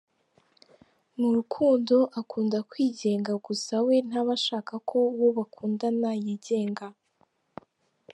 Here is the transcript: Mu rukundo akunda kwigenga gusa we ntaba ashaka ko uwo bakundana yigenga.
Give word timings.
Mu 1.19 1.29
rukundo 1.35 1.95
akunda 2.19 2.57
kwigenga 2.69 3.33
gusa 3.45 3.73
we 3.85 3.95
ntaba 4.07 4.31
ashaka 4.39 4.73
ko 4.89 4.97
uwo 5.13 5.27
bakundana 5.37 6.09
yigenga. 6.23 6.85